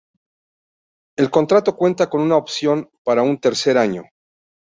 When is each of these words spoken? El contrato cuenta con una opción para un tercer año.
El 1.15 1.29
contrato 1.29 1.75
cuenta 1.75 2.09
con 2.09 2.21
una 2.21 2.35
opción 2.35 2.89
para 3.05 3.21
un 3.21 3.37
tercer 3.39 3.77
año. 3.77 4.01